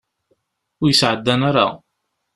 Ur 0.81 0.87
yi-sεeddan 0.89 1.41
ara. 1.49 1.65